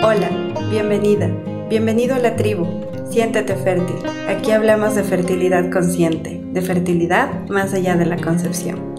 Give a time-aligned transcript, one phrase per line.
[0.00, 0.30] Hola,
[0.70, 1.28] bienvenida,
[1.68, 2.64] bienvenido a la tribu.
[3.10, 3.96] Siéntete fértil.
[4.28, 8.94] Aquí hablamos de fertilidad consciente, de fertilidad más allá de la concepción.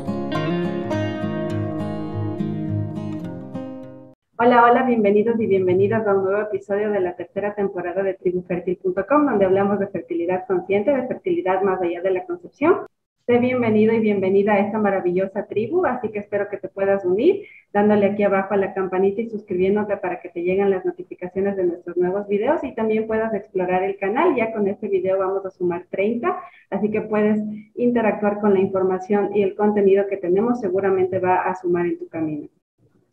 [4.38, 9.26] Hola, hola, bienvenidos y bienvenidas a un nuevo episodio de la tercera temporada de tribufertil.com,
[9.26, 12.88] donde hablamos de fertilidad consciente, de fertilidad más allá de la concepción.
[13.30, 17.46] Sé bienvenido y bienvenida a esta maravillosa tribu, así que espero que te puedas unir
[17.72, 21.66] dándole aquí abajo a la campanita y suscribiéndote para que te lleguen las notificaciones de
[21.66, 24.36] nuestros nuevos videos y también puedas explorar el canal.
[24.36, 26.40] Ya con este video vamos a sumar 30,
[26.72, 27.40] así que puedes
[27.76, 32.08] interactuar con la información y el contenido que tenemos, seguramente va a sumar en tu
[32.08, 32.48] camino.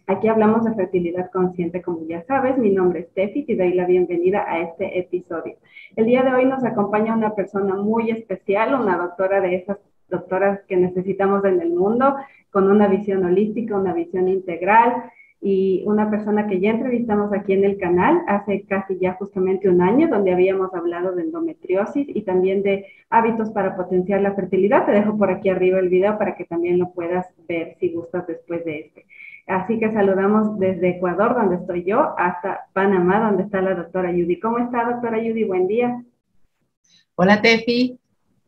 [0.07, 2.57] Aquí hablamos de fertilidad consciente, como ya sabes.
[2.57, 5.57] Mi nombre es Tefi y doy la bienvenida a este episodio.
[5.95, 9.77] El día de hoy nos acompaña una persona muy especial, una doctora de esas
[10.09, 12.17] doctoras que necesitamos en el mundo,
[12.51, 15.11] con una visión holística, una visión integral
[15.41, 19.83] y una persona que ya entrevistamos aquí en el canal hace casi ya justamente un
[19.83, 24.87] año, donde habíamos hablado de endometriosis y también de hábitos para potenciar la fertilidad.
[24.87, 28.27] Te dejo por aquí arriba el video para que también lo puedas ver si gustas
[28.27, 29.07] después de este.
[29.47, 34.41] Así que saludamos desde Ecuador, donde estoy yo, hasta Panamá, donde está la doctora Judy.
[34.41, 35.45] ¿Cómo está, doctora Judy?
[35.45, 36.03] Buen día.
[37.15, 38.01] Hola, Tefi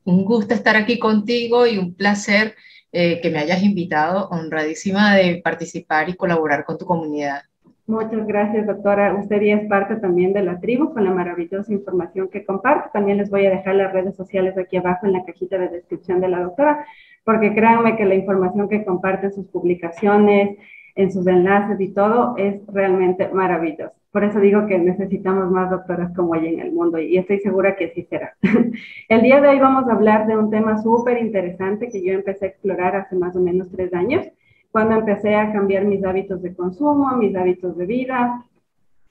[0.09, 2.55] un gusto estar aquí contigo y un placer
[2.93, 7.43] eh, que me hayas invitado, honradísima de participar y colaborar con tu comunidad.
[7.87, 9.15] Muchas gracias, doctora.
[9.15, 12.89] Usted ya es parte también de la tribu con la maravillosa información que comparte.
[12.93, 16.23] También les voy a dejar las redes sociales aquí abajo en la cajita de descripción
[16.23, 16.87] de la doctora,
[17.25, 20.57] porque créanme que la información que comparte en sus publicaciones,
[20.99, 23.93] en sus enlaces y todo es realmente maravilloso.
[24.11, 27.77] Por eso digo que necesitamos más doctoras como ella en el mundo y estoy segura
[27.77, 28.35] que así será.
[29.09, 32.47] El día de hoy vamos a hablar de un tema súper interesante que yo empecé
[32.47, 34.27] a explorar hace más o menos tres años,
[34.73, 38.45] cuando empecé a cambiar mis hábitos de consumo, mis hábitos de vida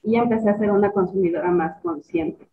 [0.02, 2.47] y empecé a ser una consumidora más consciente.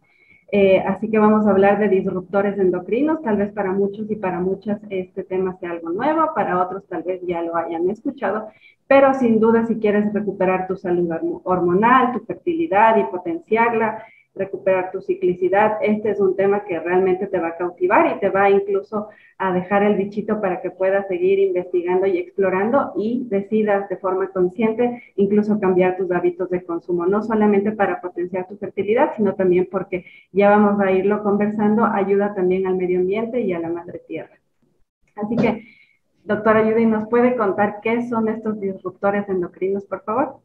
[0.52, 3.22] Eh, así que vamos a hablar de disruptores endocrinos.
[3.22, 7.04] Tal vez para muchos y para muchas este tema sea algo nuevo, para otros tal
[7.04, 8.50] vez ya lo hayan escuchado,
[8.88, 11.10] pero sin duda si quieres recuperar tu salud
[11.44, 14.04] hormonal, tu fertilidad y potenciarla,
[14.36, 18.30] recuperar tu ciclicidad, este es un tema que realmente te va a cautivar y te
[18.30, 19.08] va incluso
[19.38, 24.30] a dejar el bichito para que puedas seguir investigando y explorando y decidas de forma
[24.30, 29.68] consciente incluso cambiar tus hábitos de consumo, no solamente para potenciar tu fertilidad, sino también
[29.72, 34.02] porque ya vamos a irlo conversando, ayuda también al medio ambiente y a la madre
[34.08, 34.38] tierra.
[35.16, 35.64] Así que
[36.26, 40.40] Doctora Judy, ¿nos puede contar qué son estos disruptores endocrinos, por favor?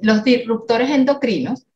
[0.00, 1.66] Los disruptores endocrinos,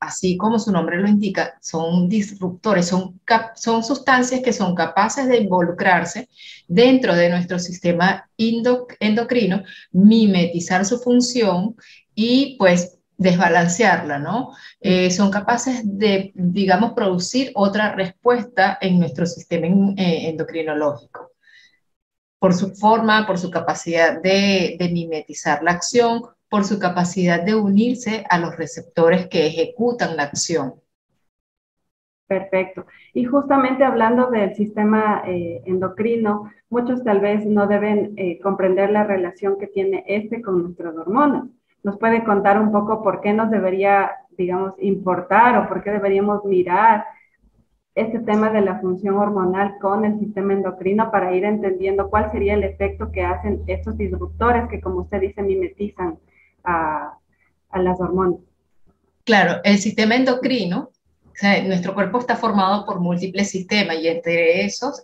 [0.00, 3.20] así como su nombre lo indica, son disruptores, son,
[3.54, 6.28] son sustancias que son capaces de involucrarse
[6.66, 9.62] dentro de nuestro sistema endocrino,
[9.92, 11.76] mimetizar su función
[12.14, 14.52] y pues desbalancearla, ¿no?
[14.80, 19.66] Eh, son capaces de, digamos, producir otra respuesta en nuestro sistema
[19.96, 21.32] eh, endocrinológico
[22.38, 28.24] por su forma, por su capacidad de, mimetizar la acción, por su capacidad de unirse
[28.28, 30.74] a los receptores que ejecutan la acción.
[32.26, 32.86] Perfecto.
[33.14, 39.04] Y justamente hablando del sistema eh, endocrino, muchos tal vez no deben eh, comprender la
[39.04, 41.48] relación que tiene este con nuestras hormonas.
[41.82, 46.44] ¿Nos puede contar un poco por qué nos debería, digamos, importar o por qué deberíamos
[46.44, 47.06] mirar
[47.94, 52.54] este tema de la función hormonal con el sistema endocrino para ir entendiendo cuál sería
[52.54, 56.18] el efecto que hacen estos disruptores que, como usted dice, mimetizan
[56.68, 57.18] a,
[57.70, 58.40] a las hormonas.
[59.24, 60.90] Claro, el sistema endocrino,
[61.38, 65.02] o sea, nuestro cuerpo está formado por múltiples sistemas y entre esos,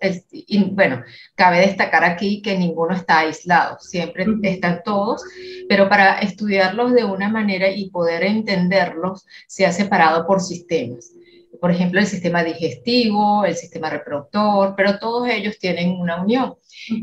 [0.73, 1.03] bueno,
[1.37, 5.23] cabe destacar aquí que ninguno está aislado, siempre están todos,
[5.69, 11.14] pero para estudiarlos de una manera y poder entenderlos, se ha separado por sistemas
[11.61, 16.55] por ejemplo, el sistema digestivo, el sistema reproductor, pero todos ellos tienen una unión.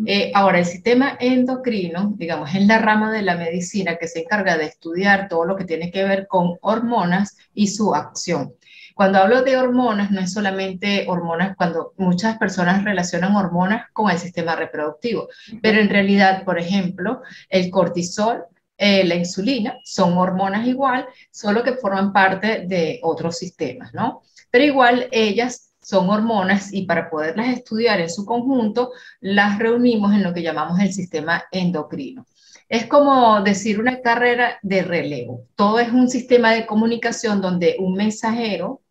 [0.05, 4.57] Eh, ahora, el sistema endocrino, digamos, es la rama de la medicina que se encarga
[4.57, 8.53] de estudiar todo lo que tiene que ver con hormonas y su acción.
[8.95, 14.19] Cuando hablo de hormonas, no es solamente hormonas, cuando muchas personas relacionan hormonas con el
[14.19, 15.29] sistema reproductivo,
[15.61, 18.45] pero en realidad, por ejemplo, el cortisol,
[18.77, 24.23] eh, la insulina, son hormonas igual, solo que forman parte de otros sistemas, ¿no?
[24.51, 30.23] Pero igual ellas son hormonas y para poderlas estudiar en su conjunto, las reunimos en
[30.23, 32.25] lo que llamamos el sistema endocrino.
[32.69, 35.47] Es como decir una carrera de relevo.
[35.55, 38.81] Todo es un sistema de comunicación donde un mensajero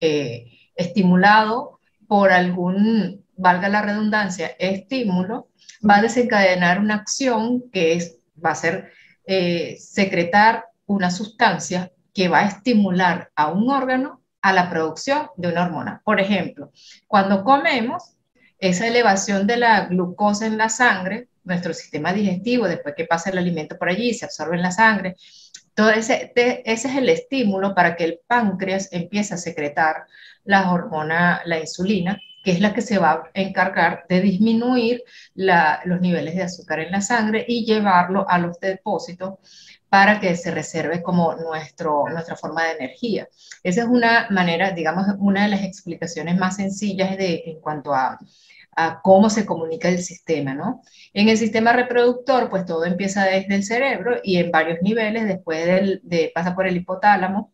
[0.00, 5.48] eh, estimulado por algún, valga la redundancia, estímulo,
[5.88, 8.92] va a desencadenar una acción que va a ser
[9.24, 15.48] eh, secretar una sustancia que va a estimular a un órgano a la producción de
[15.48, 16.00] una hormona.
[16.04, 16.72] Por ejemplo,
[17.06, 18.16] cuando comemos,
[18.58, 23.38] esa elevación de la glucosa en la sangre, nuestro sistema digestivo, después que pasa el
[23.38, 25.16] alimento por allí, se absorbe en la sangre,
[25.74, 30.04] todo ese, ese es el estímulo para que el páncreas empiece a secretar
[30.44, 35.02] la hormona, la insulina, que es la que se va a encargar de disminuir
[35.34, 39.34] los niveles de azúcar en la sangre y llevarlo a los depósitos
[39.90, 43.28] para que se reserve como nuestro, nuestra forma de energía.
[43.64, 48.18] Esa es una manera, digamos, una de las explicaciones más sencillas de, en cuanto a,
[49.02, 50.80] cómo se comunica el sistema, ¿no?
[51.12, 55.66] En el sistema reproductor, pues todo empieza desde el cerebro y en varios niveles, después
[55.66, 57.52] del, de, pasa por el hipotálamo,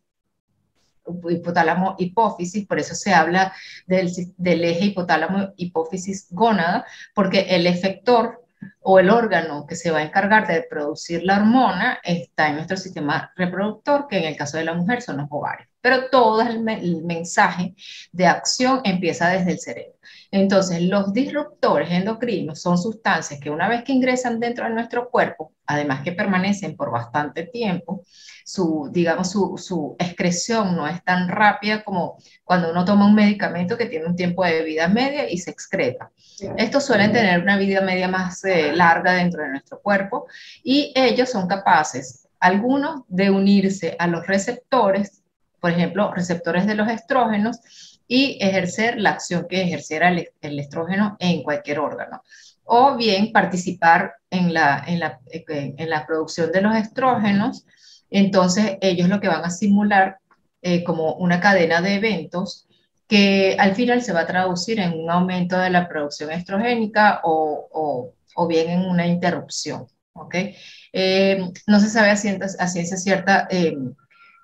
[1.29, 3.51] hipotálamo hipófisis, por eso se habla
[3.87, 8.46] del, del eje hipotálamo hipófisis gónada, porque el efector
[8.81, 12.77] o el órgano que se va a encargar de producir la hormona está en nuestro
[12.77, 15.67] sistema reproductor, que en el caso de la mujer son los ovarios.
[15.81, 16.61] Pero todo el,
[17.03, 17.75] mensaje
[18.11, 19.93] de acción empieza desde el cerebro.
[20.31, 25.53] Entonces, los disruptores endocrinos son sustancias que una vez que ingresan dentro de nuestro cuerpo,
[25.65, 28.03] además que permanecen por bastante tiempo,
[28.45, 33.77] su, digamos, su, su, excreción no es tan rápida como cuando uno toma un medicamento
[33.77, 36.11] que tiene un tiempo de vida media y se excreta.
[36.55, 40.27] Estos suelen tener una vida media más eh, larga dentro de nuestro cuerpo
[40.63, 45.23] y ellos son capaces, algunos, de unirse a los receptores,
[45.59, 51.43] por ejemplo, receptores de los estrógenos, y ejercer la acción que ejerciera el, estrógeno en
[51.43, 52.23] cualquier órgano.
[52.63, 57.65] O bien participar en la, en la, en la producción de los estrógenos.
[58.09, 60.19] Entonces, ellos lo que van a simular
[60.61, 62.67] eh, como una cadena de eventos
[63.07, 68.13] que al final se va a traducir en un aumento de la producción estrogénica o,
[68.35, 69.87] o, bien en una interrupción.
[70.13, 70.55] ¿okay?
[70.91, 73.77] Eh, no se sabe a ciencia, cierta, eh,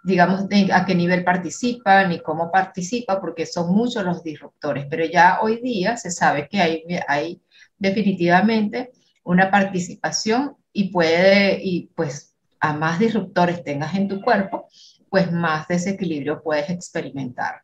[0.03, 5.39] digamos, a qué nivel participa ni cómo participa, porque son muchos los disruptores, pero ya
[5.41, 7.41] hoy día se sabe que hay, hay
[7.77, 8.91] definitivamente
[9.23, 14.67] una participación y puede, y pues a más disruptores tengas en tu cuerpo,
[15.09, 17.61] pues más desequilibrio puedes experimentar.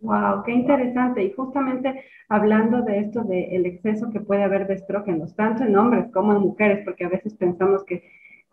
[0.00, 1.24] Wow, qué interesante.
[1.24, 6.12] Y justamente hablando de esto, del exceso que puede haber de estrógenos, tanto en hombres
[6.12, 8.02] como en mujeres, porque a veces pensamos que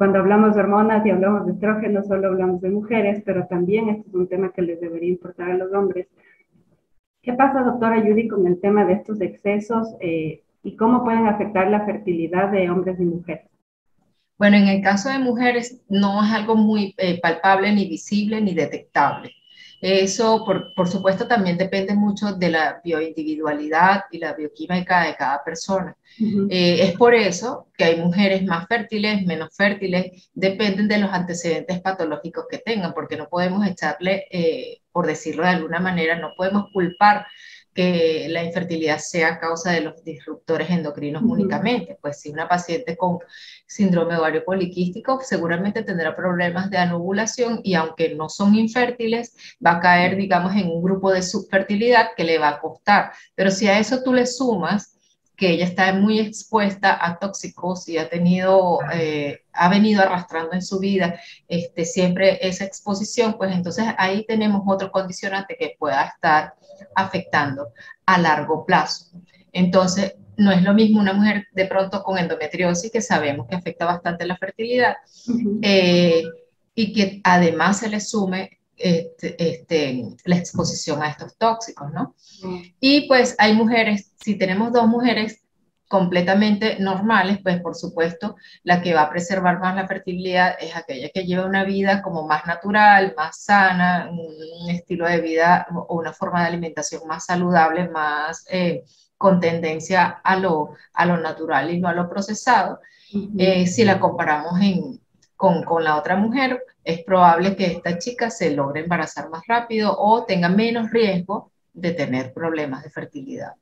[0.01, 4.09] cuando hablamos de hormonas y hablamos de estrógenos solo hablamos de mujeres, pero también este
[4.09, 6.07] es un tema que les debería importar a los hombres.
[7.21, 11.69] ¿Qué pasa, doctora Judy, con el tema de estos excesos eh, y cómo pueden afectar
[11.69, 13.45] la fertilidad de hombres y mujeres?
[14.39, 18.55] Bueno, en el caso de mujeres no es algo muy eh, palpable, ni visible, ni
[18.55, 19.29] detectable.
[19.81, 25.97] Eso, por, supuesto, también depende mucho de la bioindividualidad y la bioquímica de cada persona.
[26.49, 31.81] Eh, es por eso que hay mujeres más fértiles, menos fértiles, dependen de los antecedentes
[31.81, 36.71] patológicos que tengan, porque no podemos echarle, eh, por decirlo de alguna manera, no podemos
[36.71, 37.25] culpar
[37.73, 41.97] que la infertilidad sea a causa de los disruptores endocrinos únicamente.
[42.01, 43.19] Pues si una paciente con
[43.65, 49.35] síndrome ovario poliquístico seguramente tendrá problemas de anovulación y aunque no son infértiles,
[49.65, 53.13] va a caer, digamos, en un grupo de subfertilidad que le va a costar.
[53.35, 54.97] Pero si a eso tú le sumas
[55.41, 60.61] que ella está muy expuesta a tóxicos y ha tenido, eh, ha venido arrastrando en
[60.61, 66.53] su vida este, siempre esa exposición, pues entonces ahí tenemos otro condicionante que pueda estar
[66.95, 67.69] afectando
[68.05, 69.05] a largo plazo.
[69.51, 73.85] Entonces, no es lo mismo una mujer de pronto con endometriosis, que sabemos que afecta
[73.85, 74.95] bastante la fertilidad,
[75.61, 76.23] eh,
[76.73, 82.15] y que además se le sume este, este, la exposición a estos tóxicos, ¿no?
[82.79, 85.40] Y pues hay mujeres, si tenemos dos mujeres
[85.91, 91.09] completamente normales, pues por supuesto la que va a preservar más la fertilidad es aquella
[91.09, 96.13] que lleva una vida como más natural, más sana, un estilo de vida o una
[96.13, 98.85] forma de alimentación más saludable, más eh,
[99.17, 102.79] con tendencia a lo, a lo natural y no a lo procesado.
[103.37, 104.53] Eh, si la comparamos
[105.35, 109.93] con, con la otra mujer, es probable que esta chica se logre embarazar más rápido
[109.99, 113.55] o tenga menos riesgo de tener problemas de fertilidad.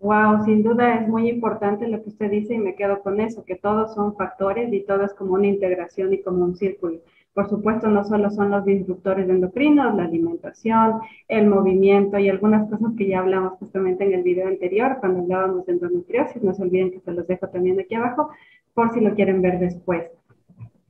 [0.00, 3.44] Wow, sin duda es muy importante lo que usted dice y me quedo con eso,
[3.44, 7.00] que todos son factores y todo es como una integración y como un círculo.
[7.34, 12.92] Por supuesto, no solo son los disruptores endocrinos, la alimentación, el movimiento y algunas cosas
[12.96, 16.42] que ya hablamos justamente en el video anterior cuando hablábamos de endometriosis.
[16.42, 18.30] No se olviden que se los dejo también aquí abajo
[18.72, 20.10] por si lo quieren ver después.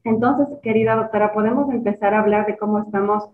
[0.04, 3.28] Entonces, querida doctora, podemos empezar a hablar de cómo estamos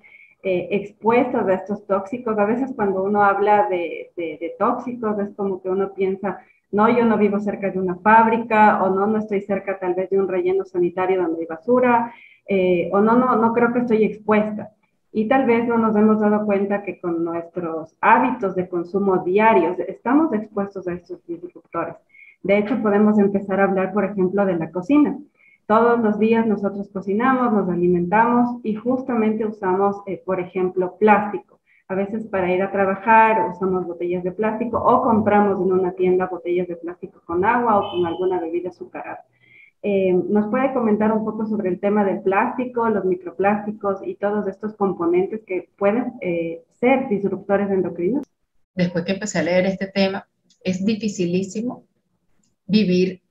[0.49, 2.38] eh, expuestos a estos tóxicos.
[2.38, 4.12] A veces cuando uno habla de,
[4.61, 6.38] tóxicos es como que uno piensa,
[6.71, 10.09] no, yo no vivo cerca de una fábrica o no, no estoy cerca tal vez
[10.09, 12.15] de un relleno sanitario donde hay basura.
[12.47, 14.71] eh, o no, no, no creo que estoy expuesta.
[15.11, 19.81] Y tal vez no nos hemos dado cuenta que con nuestros hábitos de consumo diarios
[19.81, 21.97] estamos expuestos a estos disruptores.
[22.45, 25.19] De hecho, podemos empezar a hablar, por ejemplo, de la cocina.
[25.67, 31.59] Todos los días nosotros cocinamos, nos alimentamos y justamente usamos, eh, por ejemplo, plástico.
[31.89, 36.27] A veces para ir a trabajar usamos botellas de plástico o compramos en una tienda
[36.27, 39.25] botellas de plástico con agua o con alguna bebida azucarada.
[39.83, 44.47] Eh, ¿Nos puede comentar un poco sobre el tema del plástico, los microplásticos y todos
[44.47, 48.25] estos componentes que pueden eh, ser disruptores endocrinos?
[48.75, 50.27] Después que empecé a leer este tema,
[50.63, 51.85] es dificilísimo
[52.67, 53.23] vivir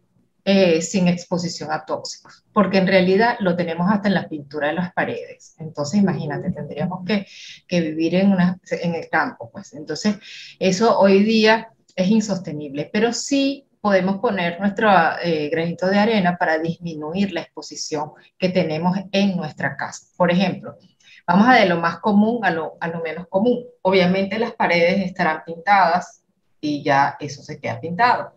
[0.48, 4.76] eh, sin exposición a tóxicos, porque en realidad lo tenemos hasta en la pintura de
[4.76, 5.56] las paredes.
[5.58, 7.26] Entonces, imagínate, tendríamos que,
[7.68, 9.74] que vivir en, una, en el campo, pues.
[9.74, 10.18] Entonces,
[10.60, 14.88] eso hoy día es insostenible, pero sí podemos poner nuestro
[15.24, 20.06] eh, granito de arena para disminuir la exposición que tenemos en nuestra casa.
[20.16, 20.78] Por ejemplo,
[21.26, 23.64] vamos a de lo más común a lo, a lo menos común.
[23.82, 26.24] Obviamente las paredes estarán pintadas
[26.62, 28.34] y ya eso se queda pintado.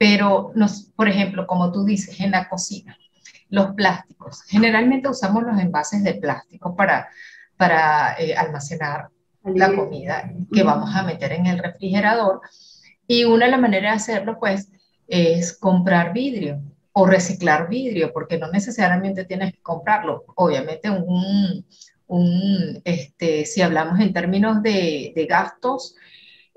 [0.00, 2.96] Pero, nos, por ejemplo, como tú dices, en la cocina,
[3.50, 4.44] los plásticos.
[4.44, 7.10] Generalmente usamos los envases de plástico para,
[7.58, 9.10] para eh, almacenar
[9.44, 12.40] la comida que vamos a meter en el refrigerador.
[13.06, 14.72] Y una de las maneras de hacerlo, pues,
[15.06, 20.24] es comprar vidrio o reciclar vidrio, porque no necesariamente tienes que comprarlo.
[20.34, 21.66] Obviamente, un,
[22.06, 25.94] un, este, si hablamos en términos de, de gastos,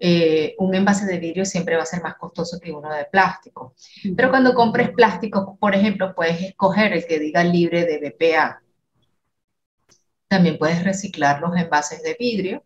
[0.05, 3.73] eh, un envase de vidrio siempre va a ser más costoso que uno de plástico.
[4.17, 8.61] Pero cuando compres plástico, por ejemplo, puedes escoger el que diga libre de BPA.
[10.27, 12.65] También puedes reciclar los envases de vidrio.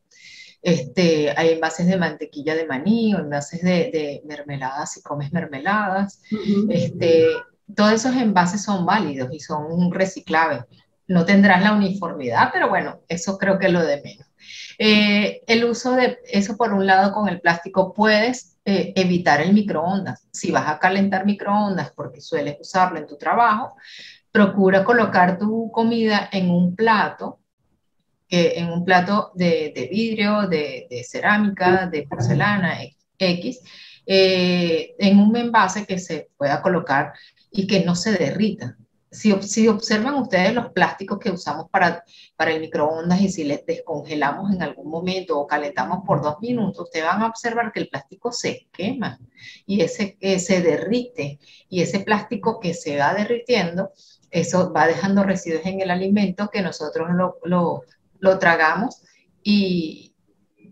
[0.63, 6.19] Este, hay envases de mantequilla de maní o envases de, mermeladas si comes mermeladas.
[6.69, 7.27] este,
[7.75, 10.63] todos esos envases son válidos y son reciclables.
[11.07, 14.26] No tendrás la uniformidad, pero bueno, eso creo que es lo de menos.
[14.77, 19.53] Eh, el uso de eso por un lado con el plástico puedes eh, evitar el
[19.53, 20.27] microondas.
[20.31, 23.75] Si vas a calentar microondas porque sueles usarlo en tu trabajo,
[24.31, 27.39] procura colocar tu comida en un plato,
[28.29, 32.77] en un plato de, vidrio, de, cerámica, de porcelana
[33.17, 33.61] X,
[34.05, 37.13] eh, en un envase que se pueda colocar
[37.51, 38.77] y que no se derrita
[39.09, 42.03] si, observan ustedes los plásticos que usamos para,
[42.35, 46.85] para el microondas y si les descongelamos en algún momento o calentamos por dos minutos,
[46.85, 49.19] ustedes van a observar que el plástico se quema
[49.65, 51.39] y ese que se derrite.
[51.69, 53.91] Y ese plástico que se va derritiendo,
[54.29, 57.83] eso va dejando residuos en el alimento que nosotros lo, lo,
[58.19, 59.01] lo tragamos
[59.41, 60.13] y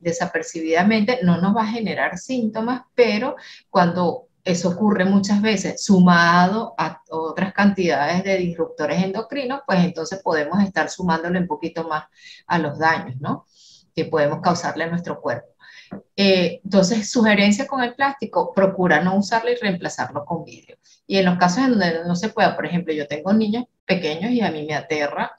[0.01, 3.35] desapercibidamente no nos va a generar síntomas, pero
[3.69, 10.63] cuando eso ocurre muchas veces sumado a otras cantidades de disruptores endocrinos, pues entonces podemos
[10.63, 12.05] estar sumándole un poquito más
[12.45, 13.47] a los daños, ¿no?
[13.95, 15.47] Que podemos causarle a nuestro cuerpo.
[16.15, 20.77] Eh, entonces, sugerencia con el plástico, procura no usarlo y reemplazarlo con vidrio.
[21.07, 24.31] Y en los casos en donde no se pueda, por ejemplo, yo tengo niños pequeños
[24.31, 25.31] y a mí me aterra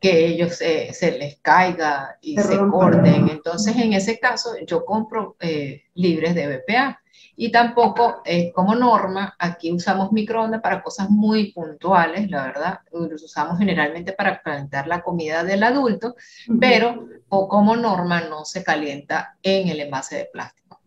[0.00, 3.28] que ellos se les caiga y se, corten.
[3.28, 7.00] Entonces, en ese caso, yo compro eh, libres de BPA
[7.38, 12.80] y tampoco, eh, como norma, aquí usamos microondas para cosas muy puntuales, la verdad.
[12.90, 16.16] Los usamos generalmente para calentar la comida del adulto,
[16.58, 20.80] pero o como norma no se calienta en el envase de plástico.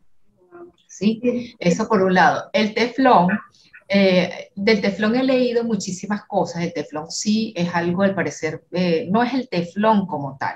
[0.87, 1.55] ¿Sí?
[1.59, 2.49] Eso por un lado.
[2.51, 3.29] El teflón,
[3.87, 6.63] eh, del teflón he leído muchísimas cosas.
[6.63, 10.55] El teflón sí es algo, al parecer, eh, no es el teflón como tal.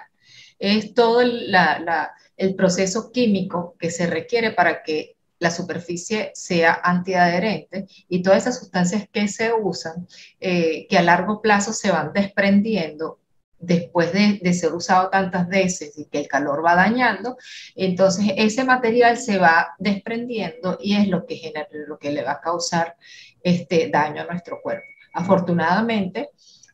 [0.58, 8.24] Es todo el proceso químico que se requiere para que la superficie sea antiadherente y
[8.24, 10.08] todas esas sustancias que se usan,
[10.40, 13.20] eh, que a largo plazo se van desprendiendo
[13.60, 17.36] después de, ser usado tantas veces y que el calor va dañando,
[17.76, 22.34] entonces ese material se va desprendiendo y es lo que, genera, lo que le va
[22.34, 22.96] a causar
[23.42, 24.86] este daño a nuestro cuerpo.
[25.14, 26.30] Afortunadamente,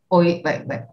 [0.09, 0.43] hoy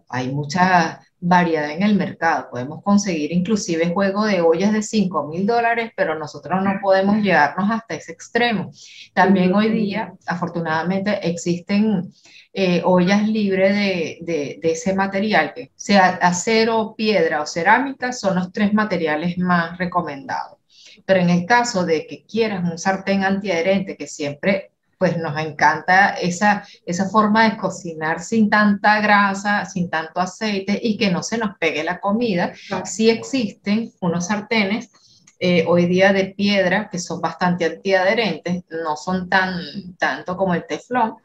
[0.09, 2.49] hay mucha variedad en el mercado.
[2.51, 7.71] Podemos conseguir inclusive juego de ollas de 5 mil dólares, pero nosotros no podemos llevarnos
[7.71, 8.71] hasta ese extremo.
[9.15, 12.13] También hoy día, afortunadamente, existen
[12.53, 18.37] eh, ollas libres de, de, de, ese material, que sea acero, piedra o cerámica, son
[18.37, 20.59] los tres materiales más recomendados.
[21.05, 26.11] Pero en el caso de que quieras un sartén antiadherente, que siempre pues nos encanta
[26.11, 31.39] esa, esa forma de cocinar sin tanta grasa, sin tanto aceite y que no se
[31.39, 32.53] nos pegue la comida.
[32.85, 34.91] Sí existen unos sartenes
[35.39, 39.61] eh, hoy día de piedra que son bastante antiadherentes, no son tan
[39.99, 41.17] tanto como el teflón,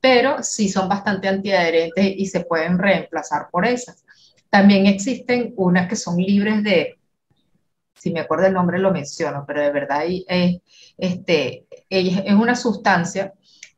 [0.00, 4.04] pero sí son bastante antiadherentes y se pueden reemplazar por esas.
[4.48, 6.98] También existen unas que son libres de,
[7.94, 10.02] si me acuerdo el nombre lo menciono, pero de verdad
[10.98, 13.34] este, es una sustancia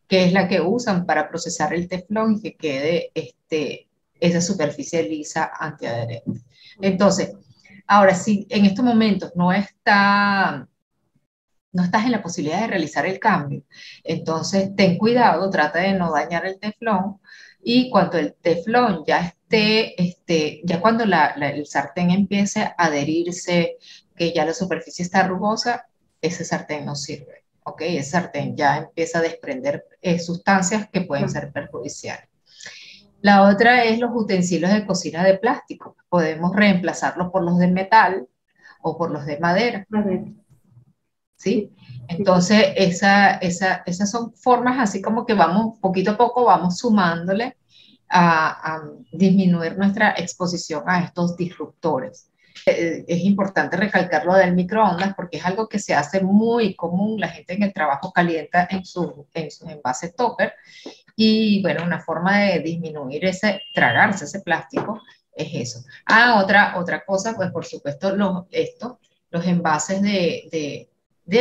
[0.06, 3.88] que es la que usan para procesar el teflón y que quede este,
[4.20, 6.42] esa superficie lisa antiadherente.
[6.80, 7.32] Entonces,
[7.86, 10.68] ahora si en estos momentos no está
[11.72, 13.62] no estás en la posibilidad de realizar el cambio.
[14.04, 17.18] Entonces, ten cuidado, trata de no dañar el teflón
[17.62, 23.76] y cuando el teflón ya esté, este, ya cuando el sartén empiece a adherirse,
[24.14, 25.86] que ya la superficie está rugosa,
[26.20, 27.82] ese sartén no sirve, ¿ok?
[27.82, 32.28] Ese sartén ya empieza a desprender eh, sustancias que pueden ser perjudiciales.
[33.20, 35.96] La otra es los utensilios de cocina de plástico.
[36.08, 38.26] Podemos reemplazarlos por los de metal
[38.82, 39.86] o por los de madera.
[41.36, 41.72] ¿sí?
[42.08, 47.56] Entonces, esa, esa, esas son formas así como que vamos, poquito a poco, vamos sumándole
[48.08, 52.28] a, disminuir nuestra exposición a estos disruptores.
[52.66, 57.20] Eh, es importante recalcar lo del microondas porque es algo que se hace muy común.
[57.20, 60.54] La gente en el trabajo calienta en, su, en sus envases topper
[61.16, 65.00] y bueno, una forma de disminuir ese, tragarse ese plástico
[65.34, 65.84] es eso.
[66.06, 68.98] Ah, otra, otra cosa, pues por supuesto, los, estos,
[69.30, 70.91] los envases de, de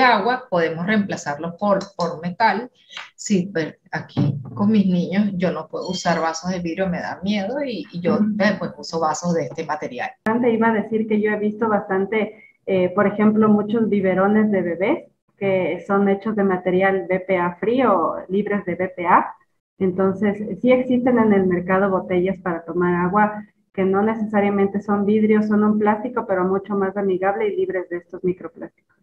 [0.01, 2.71] agua, podemos reemplazarlos por, por metal.
[3.15, 7.19] Sí, pero aquí con mis niños yo no puedo usar vasos de vidrio, me da
[7.23, 8.19] miedo y, yo
[8.59, 10.11] pues uso vasos de este material.
[10.25, 14.61] Antes iba a decir que yo he visto bastante, eh, por ejemplo, muchos biberones de
[14.61, 19.35] bebés que son hechos de material BPA frío, libres de BPA.
[19.79, 25.41] Entonces, sí existen en el mercado botellas para tomar agua que no necesariamente son vidrio,
[25.41, 29.00] son un plástico, pero mucho más amigable y libres de estos microplásticos.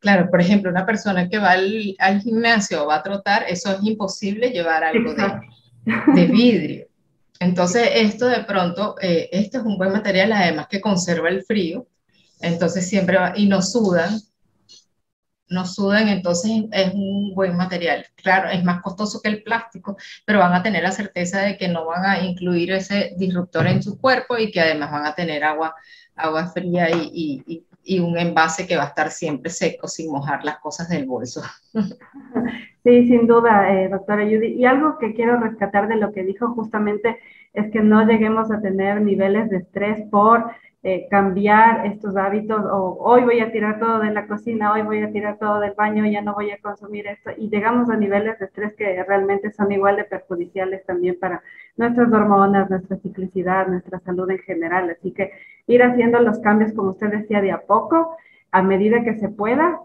[0.00, 3.70] Claro, por ejemplo, una persona que va al, al gimnasio o va a trotar, eso
[3.70, 5.40] es imposible llevar algo de,
[6.14, 6.86] de vidrio.
[7.38, 11.86] Entonces, esto de pronto, eh, este es un buen material, además que conserva el frío,
[12.40, 14.20] entonces siempre va, y no sudan,
[15.48, 18.06] no sudan, entonces es un buen material.
[18.14, 21.68] Claro, es más costoso que el plástico, pero van a tener la certeza de que
[21.68, 25.44] no van a incluir ese disruptor en su cuerpo y que además van a tener
[25.44, 25.74] agua,
[26.14, 30.44] agua fría y, y y un envase que va a estar siempre seco sin mojar
[30.44, 31.42] las cosas del bolso.
[32.82, 34.54] Sí, sin duda, eh, doctora Judy.
[34.54, 37.18] Y algo que quiero rescatar de lo que dijo justamente
[37.52, 40.50] es que no lleguemos a tener niveles de estrés por
[40.82, 45.02] eh, cambiar estos hábitos o hoy voy a tirar todo de la cocina, hoy voy
[45.02, 48.38] a tirar todo del baño, ya no voy a consumir esto y llegamos a niveles
[48.38, 51.42] de estrés que realmente son igual de perjudiciales también para
[51.76, 54.88] nuestras hormonas, nuestra ciclicidad, nuestra salud en general.
[54.88, 55.32] Así que
[55.66, 58.16] ir haciendo los cambios, como usted decía, de a poco,
[58.50, 59.80] a medida que se pueda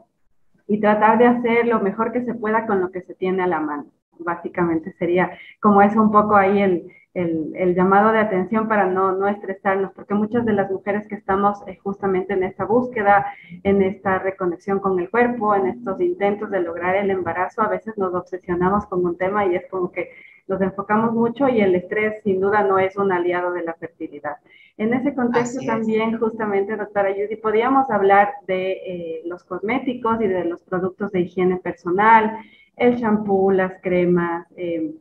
[0.68, 3.48] y tratar de hacer lo mejor que se pueda con lo que se tiene a
[3.48, 3.88] la mano.
[4.20, 9.28] Básicamente sería como eso un poco ahí el el, llamado de atención para no, no,
[9.28, 13.26] estresarnos, porque muchas de las mujeres que estamos eh, justamente en esta búsqueda,
[13.64, 17.98] en esta reconexión con el cuerpo, en estos intentos de lograr el embarazo, a veces
[17.98, 20.12] nos obsesionamos con un tema y es como que
[20.48, 24.36] nos enfocamos mucho y el estrés sin duda no es un aliado de la fertilidad.
[24.78, 30.44] En ese contexto también, justamente, doctora Judy, podríamos hablar de eh, los cosméticos y de
[30.44, 32.38] los productos de higiene personal,
[32.78, 34.96] el champú, las cremas, eh,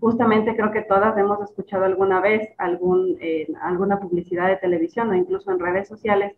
[0.00, 5.14] justamente creo que todas hemos escuchado alguna vez algún, eh, alguna publicidad de televisión o
[5.14, 6.34] incluso en redes sociales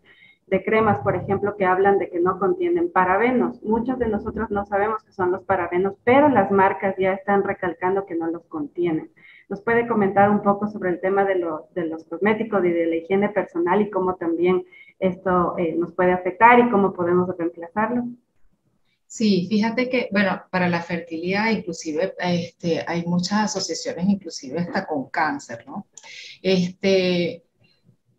[0.47, 3.61] de cremas, por ejemplo, que hablan de que no contienen parabenos.
[3.63, 8.05] Muchos de nosotros no sabemos qué son los parabenos, pero las marcas ya están recalcando
[8.05, 9.11] que no los contienen.
[9.49, 13.29] ¿Nos puede comentar un poco sobre el tema de, los cosméticos y de la higiene
[13.29, 14.63] personal y cómo también
[14.99, 18.05] esto eh, nos puede afectar y cómo podemos reemplazarlo?
[19.07, 25.09] Sí, fíjate que, bueno, para la fertilidad inclusive este, hay muchas asociaciones, inclusive hasta con
[25.09, 25.87] cáncer, ¿no?
[26.41, 27.43] Este,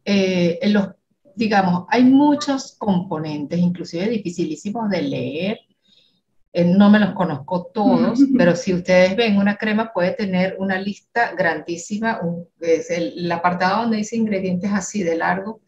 [0.03, 0.89] eh, los,
[1.35, 5.59] digamos, hay muchos componentes, inclusive dificilísimos de leer,
[6.55, 10.81] eh, no me los conozco todos, pero si ustedes ven una crema puede tener una
[10.81, 12.19] lista grandísima,
[12.61, 15.61] es el, el apartado donde dice ingredientes así de largo,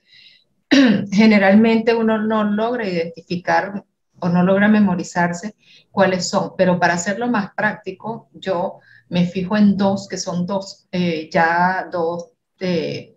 [1.13, 3.85] generalmente uno no logra identificar
[4.21, 5.55] o no logra memorizarse
[5.91, 8.79] cuáles son, pero para hacerlo más práctico, yo
[9.09, 13.17] me fijo en dos, que son dos, eh, ya dos eh,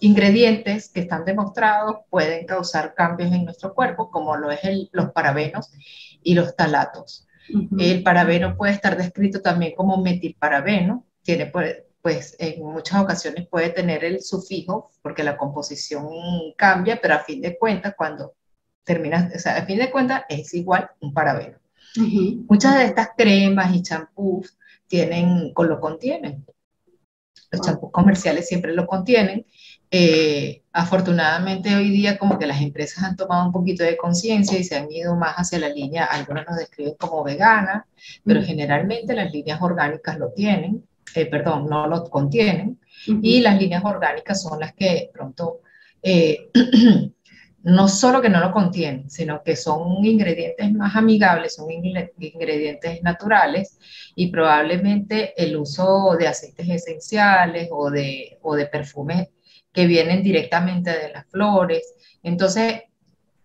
[0.00, 4.60] ingredientes que están demostrados pueden causar cambios en nuestro cuerpo, como lo es
[4.92, 5.70] los parabenos
[6.22, 7.26] y los talatos.
[7.78, 13.70] El parabeno puede estar descrito también como metilparabeno, tiene pues, pues en muchas ocasiones puede
[13.70, 16.08] tener el sufijo porque la composición
[16.56, 18.34] cambia, pero a fin de cuentas cuando
[18.84, 21.58] terminas, o sea, a fin de cuentas es igual un parabeno.
[22.48, 26.44] Muchas de estas cremas y champús tienen, con lo contienen.
[27.50, 29.44] Los champús comerciales siempre lo contienen.
[29.92, 34.62] Eh, afortunadamente hoy día como que las empresas han tomado un poquito de conciencia y
[34.62, 37.86] se han ido más hacia la línea, algunas nos describen como vegana,
[38.24, 40.84] pero generalmente las líneas orgánicas lo tienen,
[41.16, 45.60] eh, perdón, no lo contienen, y las líneas orgánicas son las que pronto
[46.02, 46.50] eh,
[47.62, 53.78] no solo que no lo contienen, sino que son ingredientes más amigables, son ingredientes naturales
[54.14, 59.28] y probablemente el uso de aceites esenciales o de, o de perfumes
[59.72, 61.94] que vienen directamente de las flores.
[62.22, 62.82] Entonces,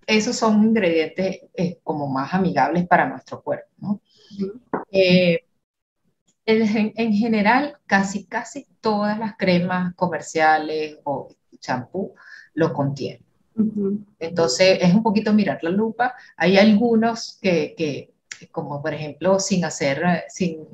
[0.08, 3.68] esos son ingredientes eh, como más amigables para nuestro cuerpo.
[3.80, 4.02] ¿no?
[4.92, 5.42] Eh,
[6.46, 12.14] en, en, general, casi, casi todas las cremas comerciales o champú
[12.54, 13.25] lo contienen.
[14.20, 16.14] Entonces es un poquito mirar la lupa.
[16.38, 18.12] Hay algunos que, que
[18.52, 20.68] como por ejemplo, sin hacer, sin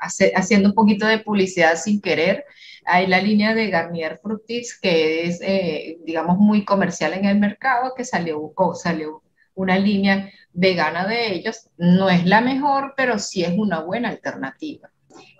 [0.00, 2.44] haciendo un poquito de publicidad sin querer,
[2.84, 7.94] hay la línea de Garnier Fructis que es, eh, digamos, muy comercial en el mercado,
[7.96, 9.22] que salió, salió
[9.54, 11.68] una línea vegana de ellos.
[11.76, 14.90] No es la mejor, pero sí es una buena alternativa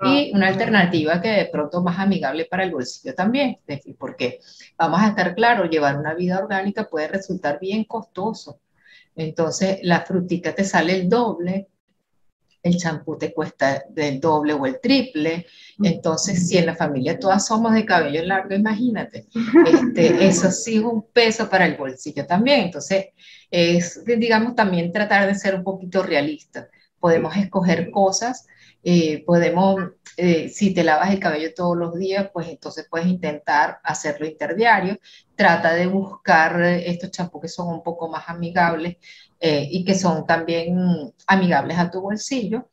[0.02, 3.58] y una alternativa que de pronto más amigable para el bolsillo también,
[3.98, 4.40] porque
[4.76, 8.60] vamos a estar claros, llevar una vida orgánica puede resultar bien costoso.
[9.16, 11.68] Entonces, la frutica te sale el doble,
[12.62, 15.46] el champú te cuesta del doble o el triple.
[15.82, 19.26] Entonces, si en la familia todas somos de cabello largo, imagínate,
[19.66, 22.60] este, eso sí es un peso para el bolsillo también.
[22.60, 23.06] Entonces,
[23.50, 26.68] es, digamos, también tratar de ser un poquito realista.
[27.00, 28.46] Podemos escoger cosas
[28.82, 29.80] eh, podemos,
[30.16, 34.98] eh, si te lavas el cabello todos los días, pues entonces puedes intentar hacerlo interdiario.
[35.34, 38.96] Trata de buscar estos champús que son un poco más amigables
[39.40, 42.68] eh, y que son también amigables a tu bolsillo.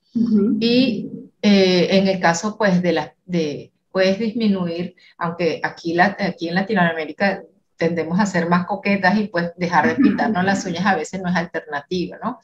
[0.59, 1.09] Y
[1.41, 7.43] en el caso, pues, de las, de, puedes disminuir, aunque aquí, la, aquí en Latinoamérica
[7.77, 11.29] tendemos a ser más coquetas y pues dejar de pintarnos las uñas a veces no
[11.29, 12.39] es alternativa, ¿no?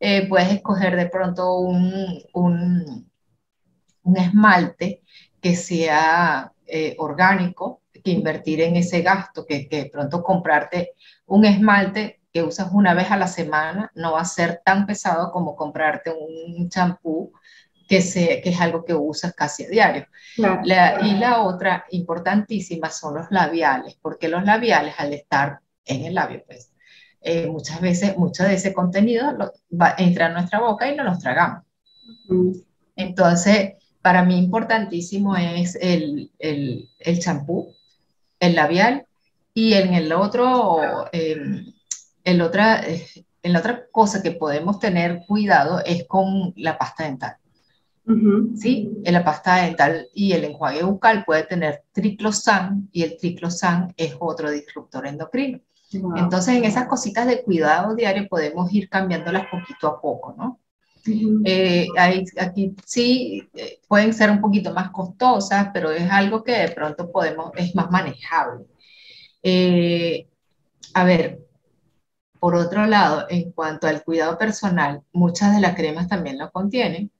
[0.00, 3.10] Eh, puedes escoger de pronto un, un,
[4.16, 5.02] esmalte
[5.40, 10.92] que sea eh, orgánico, que invertir en ese gasto, que, que, de pronto comprarte
[11.26, 15.32] un esmalte que usas una vez a la semana no va a ser tan pesado
[15.32, 17.32] como comprarte un champú
[17.88, 17.98] que,
[18.42, 20.06] que es algo que usas casi a diario.
[20.36, 26.44] y la otra importantísima son los labiales, porque los labiales al estar en el labio,
[26.46, 26.70] pues
[27.20, 31.18] eh, muchas veces, mucho de ese contenido va, entra en nuestra boca y no los
[31.18, 31.64] tragamos.
[32.96, 36.30] Entonces, para mí importantísimo es el
[37.18, 37.74] champú,
[38.40, 39.06] el, el, labial
[39.58, 41.72] y en el otro, em,
[42.22, 43.04] el otra, eh,
[43.42, 47.36] en la otra cosa que podemos tener cuidado es con la pasta dental.
[48.56, 48.90] ¿Sí?
[49.04, 54.14] En la pasta dental y el enjuague bucal puede tener triclosan y el triclosan es
[54.18, 55.60] otro disruptor endocrino.
[55.90, 60.60] Entonces, en esas cositas de cuidado diario podemos ir cambiándolas poquito a poco, ¿no?
[61.44, 66.68] Eh, aquí sí eh, pueden ser un poquito más costosas, pero es algo que de
[66.70, 68.66] pronto podemos, es más manejable.
[69.42, 70.28] Eh,
[70.94, 71.40] a ver,
[72.38, 77.10] por otro lado, en cuanto al cuidado personal, muchas de las cremas también lo contienen.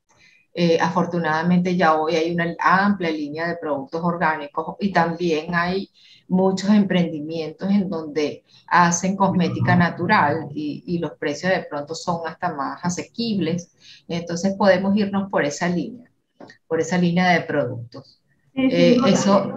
[0.81, 5.91] afortunadamente ya hoy hay una amplia línea de productos orgánicos y también hay
[6.29, 12.81] muchos emprendimientos en donde hacen cosmética natural y, los precios de pronto son hasta más
[12.83, 13.75] asequibles.
[14.07, 16.11] Entonces podemos irnos por esa línea,
[16.67, 18.21] por esa línea de productos.
[18.55, 19.55] Eh, eso,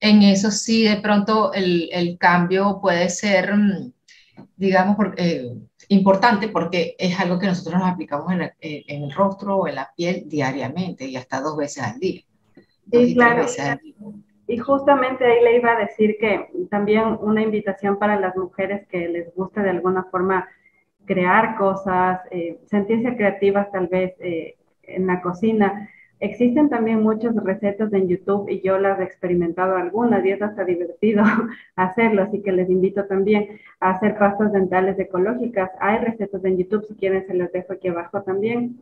[0.00, 3.92] en eso sí, de pronto el, cambio puede ser, mm,
[4.56, 5.52] digamos, eh,
[5.88, 9.92] importante porque es algo que nosotros nos aplicamos en, en, el rostro o en la
[9.94, 12.22] piel diariamente y hasta dos veces al día.
[12.90, 13.46] Sí, claro.
[14.50, 19.08] Y justamente ahí le iba a decir que también una invitación para las mujeres que
[19.08, 20.48] les guste de alguna forma
[21.04, 25.88] crear cosas, eh, sentirse creativas tal vez eh, en la cocina.
[26.18, 30.64] Existen también muchas recetas en YouTube y yo las he experimentado algunas y es hasta
[30.64, 31.22] divertido
[31.76, 35.70] hacerlo, así que les invito también a hacer pastas dentales ecológicas.
[35.78, 38.80] Hay recetas en YouTube, si quieren se las dejo aquí abajo también.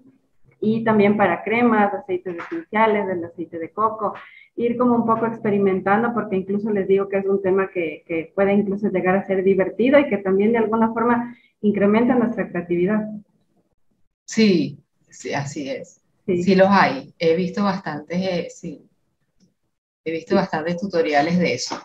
[0.61, 4.15] Y también para cremas, aceites esenciales, el aceite de coco
[4.59, 8.33] ir como un poco experimentando, porque incluso les digo que es un tema que, que
[8.35, 13.09] puede incluso llegar a ser divertido y que también de alguna forma incrementa nuestra creatividad.
[14.25, 16.03] Sí, sí, así es.
[16.27, 17.15] Sí, los hay.
[17.19, 18.85] He visto bastantes, eh, sí.
[20.05, 21.81] He visto bastantes tutoriales de eso.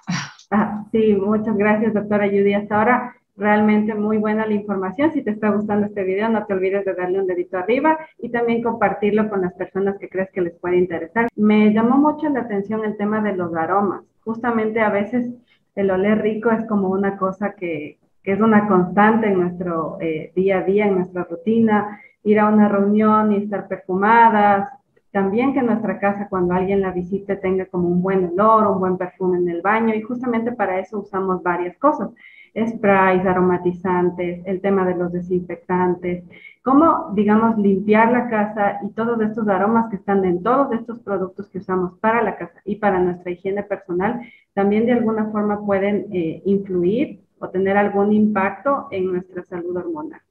[0.51, 2.53] Ah, sí, muchas gracias, doctora Judy.
[2.53, 5.11] Hasta ahora Realmente muy buena la información.
[5.11, 8.29] Si te está gustando este video, no te olvides de darle un dedito arriba y
[8.29, 11.27] también compartirlo con las personas que crees que les puede interesar.
[11.35, 14.03] Me llamó mucho la atención el tema de los aromas.
[14.23, 15.33] Justamente a veces
[15.75, 20.59] el oler rico es como una cosa que, es una constante en nuestro eh, día
[20.59, 21.99] a día, en nuestra rutina.
[22.23, 24.69] Ir a una reunión y estar perfumadas,
[25.13, 28.97] también que nuestra casa, cuando alguien la visite, tenga como un buen olor, un buen
[28.97, 29.93] perfume en el baño.
[29.93, 32.09] Y justamente para eso usamos varias cosas.
[32.55, 36.23] Sprays, aromatizantes, el tema de los desinfectantes,
[36.61, 41.49] cómo, digamos, limpiar la casa y todos estos aromas que están en todos estos productos
[41.49, 44.21] que usamos para la casa y para nuestra higiene personal,
[44.53, 50.21] también de alguna forma pueden eh, influir o tener algún impacto en nuestra salud hormonal.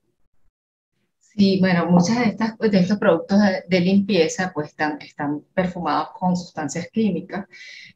[1.36, 6.36] Sí, bueno, muchos de, estas, de estos productos de, limpieza pues están, están perfumados con
[6.36, 7.46] sustancias químicas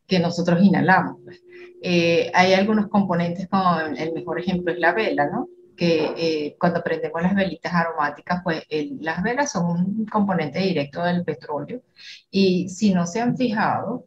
[0.06, 1.18] que nosotros inhalamos.
[1.22, 1.42] Pues.
[1.82, 5.48] Eh, hay algunos componentes, como el mejor ejemplo es la vela, ¿no?
[5.76, 8.64] Que eh, cuando prendemos las velitas aromáticas, pues
[9.00, 11.82] las velas son un componente directo del petróleo.
[12.30, 14.06] Y si no se han fijado,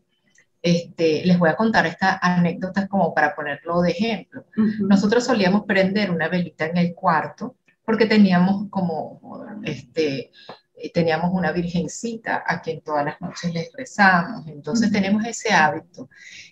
[0.61, 4.45] este, les voy a contar estas anécdotas como para ponerlo de ejemplo.
[4.79, 7.55] Nosotros solíamos prender una velita en el cuarto
[7.89, 9.19] porque teníamos como,
[9.63, 10.29] este,
[10.75, 16.07] eh, teníamos una virgencita a quien todas las noches les rezamos, entonces tenemos ese hábito.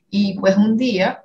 [0.09, 1.23] Y pues un día,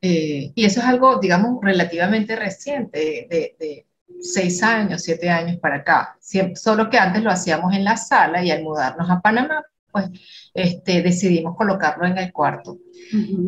[0.00, 3.86] eh, y eso es algo, digamos, relativamente reciente, de,
[4.18, 6.16] seis años, siete años para acá,
[6.54, 9.62] solo que antes lo hacíamos en la sala y al mudarnos a Panamá,
[9.92, 10.08] pues
[10.54, 12.78] este, decidimos colocarlo en el cuarto.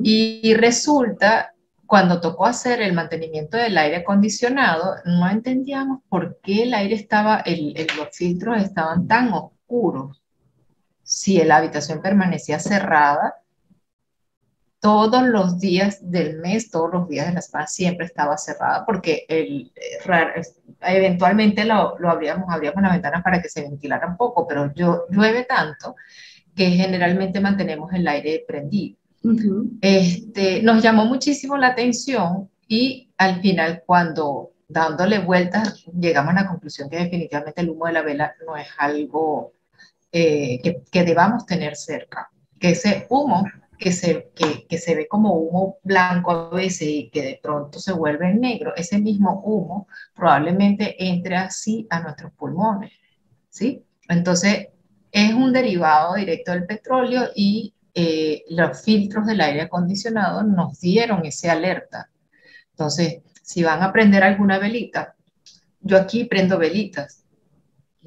[0.04, 1.54] y, resulta
[1.90, 7.38] cuando tocó hacer el mantenimiento del aire acondicionado, no entendíamos por qué el aire estaba,
[7.40, 10.22] el, los filtros estaban tan oscuros.
[11.02, 13.42] Si la habitación permanecía cerrada,
[14.78, 19.26] todos los días del mes, todos los días de la semana siempre estaba cerrada porque
[19.28, 19.72] el,
[20.82, 25.06] eventualmente lo, lo abríamos, abríamos las ventanas para que se ventilara un poco, pero yo,
[25.10, 25.96] llueve tanto
[26.54, 28.99] que generalmente mantenemos el aire prendido
[29.80, 36.48] este, nos llamó muchísimo la atención y al final cuando dándole vueltas llegamos a la
[36.48, 39.52] conclusión que definitivamente el humo de la vela no es algo
[40.12, 43.44] eh, que, que, debamos tener cerca, que ese humo
[43.78, 47.78] que se, que, que, se ve como humo blanco a veces y que de pronto
[47.78, 52.92] se vuelve negro, ese mismo humo probablemente entre así a nuestros pulmones,
[53.48, 53.84] ¿sí?
[54.08, 54.68] Entonces
[55.12, 61.24] es un derivado directo del petróleo y eh, los filtros del aire acondicionado nos dieron
[61.24, 62.10] ese alerta.
[62.70, 65.14] Entonces, si van a prender alguna velita,
[65.80, 67.24] yo aquí prendo velitas.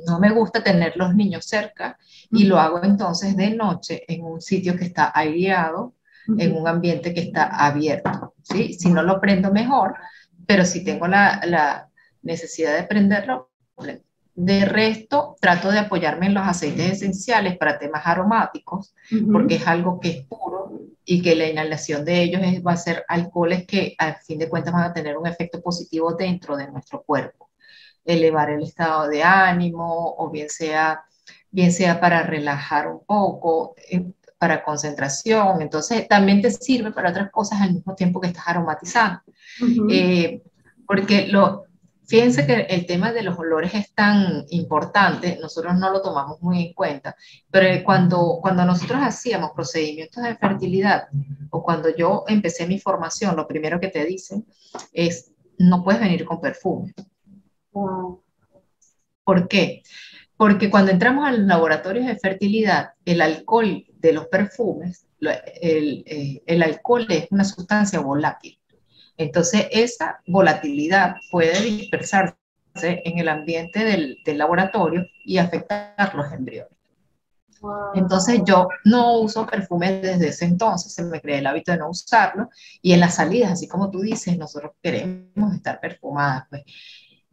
[0.07, 1.97] No me gusta tener los niños cerca
[2.31, 5.95] y lo hago entonces de noche en un sitio que está aireado,
[6.37, 8.33] en un ambiente que está abierto.
[8.41, 8.73] ¿sí?
[8.73, 9.95] Si no lo prendo mejor,
[10.47, 11.89] pero si tengo la, la
[12.21, 13.51] necesidad de prenderlo,
[14.35, 18.95] de resto, trato de apoyarme en los aceites esenciales para temas aromáticos,
[19.31, 20.71] porque es algo que es puro
[21.05, 24.73] y que la inhalación de ellos va a ser alcoholes que al fin de cuentas
[24.73, 27.51] van a tener un efecto positivo dentro de nuestro cuerpo.
[28.05, 31.03] Elevar el estado de ánimo o bien sea,
[31.51, 34.03] bien sea para relajar un poco, eh,
[34.37, 35.61] para concentración.
[35.61, 39.21] Entonces, también te sirve para otras cosas al mismo tiempo que estás aromatizando.
[39.89, 40.41] Eh,
[40.85, 41.65] porque lo,
[42.05, 46.67] Fíjense que el tema de los olores es tan importante, nosotros no lo tomamos muy
[46.67, 47.15] en cuenta,
[47.49, 51.07] pero cuando, cuando nosotros hacíamos procedimientos de fertilidad
[51.49, 54.45] o cuando yo empecé mi formación, lo primero que te dicen
[54.91, 56.93] es, no puedes venir con perfume.
[59.23, 59.83] ¿Por qué?
[60.35, 66.43] Porque cuando entramos a los laboratorios de fertilidad, el alcohol de los perfumes, el, eh,
[66.45, 68.59] el alcohol es una sustancia volátil.
[69.17, 72.37] Entonces, esa volatilidad puede dispersarse
[72.79, 76.71] en el ambiente del, laboratorio y afectar los embriones.
[77.93, 81.89] Entonces yo no uso perfume desde ese entonces, se me creé el hábito de no
[81.89, 82.49] usarlo
[82.81, 86.43] y en las salidas, así como tú dices, nosotros queremos estar perfumadas.
[86.49, 86.63] Pues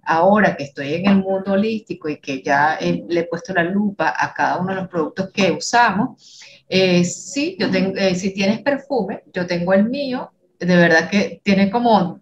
[0.05, 4.15] ahora que estoy en el mundo holístico y que ya le he puesto la lupa
[4.17, 8.63] a cada uno de los productos que usamos, eh, sí, yo tengo, eh, si tienes
[8.63, 12.21] perfume, yo tengo el mío de verdad que tiene como,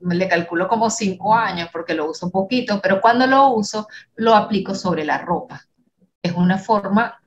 [0.00, 4.74] le calculo como cinco años porque lo uso poquito, pero cuando lo uso, lo aplico
[4.74, 5.62] sobre la ropa.
[6.22, 7.18] Es una forma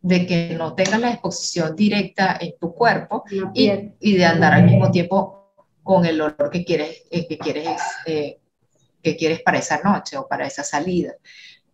[0.00, 4.64] de que no tengas la exposición directa en tu cuerpo y, y, de andar al
[4.64, 8.38] mismo tiempo con el olor que quieres, eh, que, quieres, eh,
[9.02, 11.14] que quieres para esa noche o para esa salida.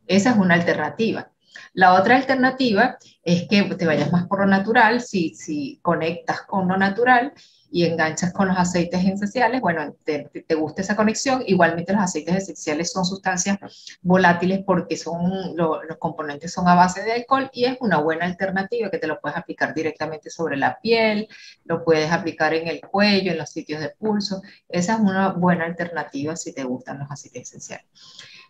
[0.06, 1.30] Esa es una alternativa.
[1.72, 6.68] La otra alternativa es que te vayas más por lo natural, si, si conectas con
[6.68, 7.32] lo natural
[7.70, 11.42] y enganchas con los aceites esenciales, bueno, te, te, gusta esa conexión.
[11.46, 13.59] Igualmente los aceites esenciales son sustancias
[14.02, 18.90] volátiles porque son, los componentes son a base de alcohol y es una buena alternativa
[18.90, 21.28] que te lo puedes aplicar directamente sobre la piel,
[21.64, 24.42] lo puedes aplicar en el cuello, en los sitios de pulso.
[24.68, 27.87] Esa es una buena alternativa si te gustan los aceites esenciales.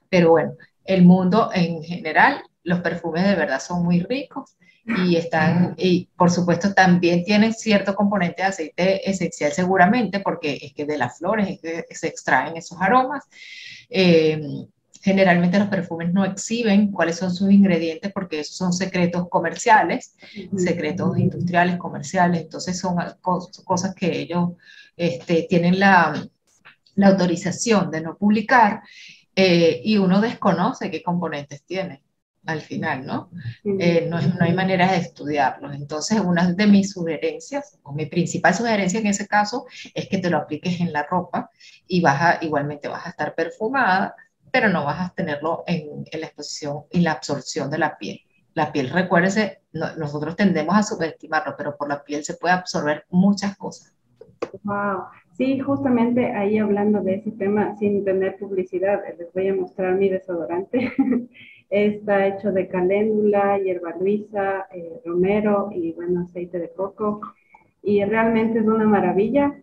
[0.08, 0.54] Pero bueno,
[0.94, 6.30] el mundo en general, los perfumes de verdad son muy ricos y están, y por
[6.30, 11.60] supuesto también tienen cierto componente de aceite esencial seguramente, porque es que de las flores
[11.62, 13.24] es que se extraen esos aromas.
[13.88, 14.40] Eh,
[15.02, 20.14] generalmente los perfumes no exhiben cuáles son sus ingredientes porque esos son secretos comerciales,
[20.56, 24.50] secretos industriales, comerciales, entonces son cosas que ellos
[24.96, 26.28] este, tienen la,
[26.96, 28.82] la, autorización de no publicar
[29.36, 32.02] eh, y uno desconoce qué componentes tiene
[32.46, 33.30] al final, ¿no?
[33.64, 35.74] Eh, no, no, hay manera de estudiarlos.
[35.74, 40.30] Entonces, una de mis sugerencias, o mi principal sugerencia en ese caso, es que te
[40.30, 41.50] lo apliques en la ropa
[41.86, 44.14] y vas a, igualmente vas a estar perfumada,
[44.50, 48.20] pero no vas a tenerlo en, en la exposición y la absorción de la piel.
[48.54, 53.56] La piel, recuérdese, nosotros tendemos a subestimarlo, pero por la piel se puede absorber muchas
[53.56, 53.92] cosas.
[54.64, 55.04] Wow.
[55.40, 60.10] Sí, justamente ahí hablando de ese tema, sin tener publicidad, les voy a mostrar mi
[60.10, 60.92] desodorante.
[61.70, 67.22] Está hecho de caléndula, hierba luisa, eh, romero y bueno, aceite de coco.
[67.82, 69.54] Y realmente es una maravilla.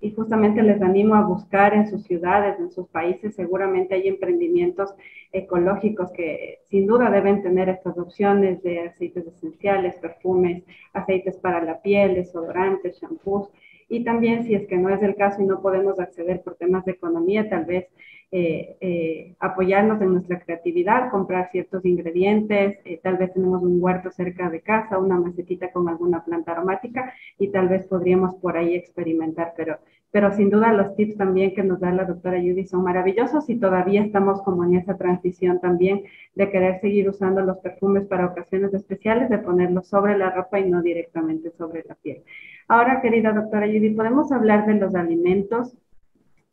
[0.00, 4.92] Y justamente les animo a buscar en sus ciudades, en sus países, seguramente hay emprendimientos
[5.30, 11.80] ecológicos que sin duda deben tener estas opciones de aceites esenciales, perfumes, aceites para la
[11.80, 13.52] piel, desodorantes, shampoos.
[13.88, 16.84] Y también si es que no es el caso y no podemos acceder por temas
[16.84, 17.86] de economía, tal vez
[18.32, 24.10] eh, eh, apoyarnos en nuestra creatividad, comprar ciertos ingredientes, eh, tal vez tenemos un huerto
[24.10, 28.74] cerca de casa, una macetita con alguna planta aromática y tal vez podríamos por ahí
[28.74, 29.78] experimentar, pero,
[30.10, 33.60] pero sin duda los tips también que nos da la doctora Judy son maravillosos y
[33.60, 36.02] todavía estamos como en esa transición también
[36.34, 40.68] de querer seguir usando los perfumes para ocasiones especiales, de ponerlos sobre la ropa y
[40.68, 42.24] no directamente sobre la piel.
[42.66, 45.76] Ahora, querida doctora Judy, podemos hablar de los alimentos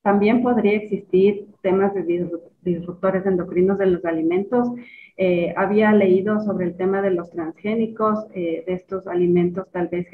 [0.03, 2.29] también podría existir temas de
[2.61, 4.67] disruptores endocrinos de los alimentos.
[5.15, 10.07] Eh, había leído sobre el tema de los transgénicos, eh, de estos alimentos tal vez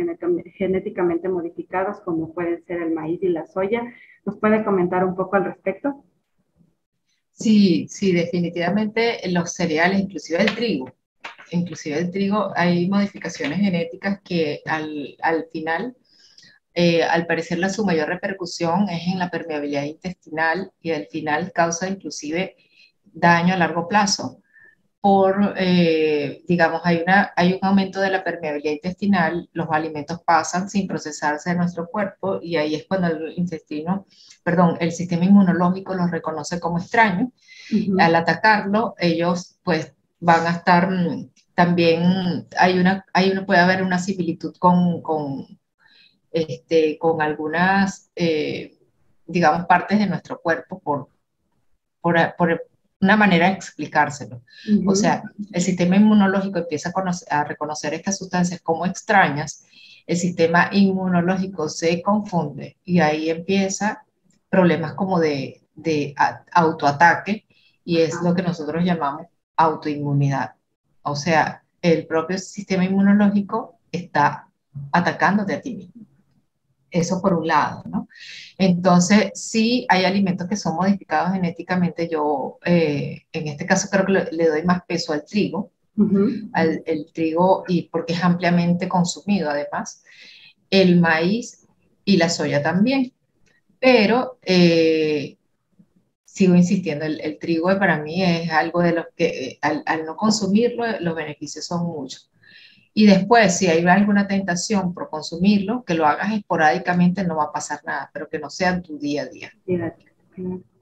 [0.55, 3.81] genéticamente modificados, como pueden ser el maíz y la soya.
[4.25, 6.03] ¿Nos puede comentar un poco al respecto?
[7.31, 10.91] Sí, sí, definitivamente los cereales, inclusive el trigo,
[11.51, 15.95] inclusive el trigo, hay modificaciones genéticas que al, al final
[16.73, 21.51] eh, al parecer la, su mayor repercusión es en la permeabilidad intestinal y al final
[21.53, 22.55] causa inclusive
[23.05, 24.41] daño a largo plazo
[25.01, 30.69] por, eh, digamos, hay, una, hay un aumento de la permeabilidad intestinal, los alimentos pasan
[30.69, 34.05] sin procesarse en nuestro cuerpo y ahí es cuando el intestino,
[34.43, 37.29] perdón, el sistema inmunológico los reconoce como extraños.
[37.99, 43.83] Al atacarlo, ellos pues van a estar mm, también, hay una, hay una, puede haber
[43.83, 45.59] una similitud con, con
[46.31, 48.77] este, con algunas, eh,
[49.25, 51.09] digamos, partes de nuestro cuerpo por,
[52.01, 52.67] por, por
[53.01, 54.41] una manera de explicárselo.
[54.85, 59.65] O sea, el sistema inmunológico empieza a, a, reconocer estas sustancias como extrañas,
[60.05, 64.03] el sistema inmunológico se confunde y ahí empieza
[64.49, 66.15] problemas como de, de
[66.51, 67.45] autoataque
[67.85, 70.55] y es lo que nosotros llamamos autoinmunidad.
[71.03, 74.47] O sea, el propio sistema inmunológico está
[74.91, 76.05] atacándote a ti mismo.
[76.91, 78.07] Eso por un lado, ¿no?
[78.57, 82.09] Entonces, sí hay alimentos que son modificados genéticamente.
[82.09, 85.71] Yo, eh, en este caso, creo que le, doy más peso al trigo,
[86.53, 90.03] al el trigo, y porque es ampliamente consumido además,
[90.69, 91.67] el maíz
[92.05, 93.13] y la soya también.
[93.79, 95.37] Pero eh,
[96.25, 100.85] sigo insistiendo, el, trigo para mí es algo de lo que al, al no consumirlo,
[101.01, 102.29] los beneficios son muchos.
[102.99, 107.51] Y después, si hay alguna tentación por consumirlo, que lo hagas esporádicamente, no va a
[107.53, 109.53] pasar nada, pero que no sea tu día a día.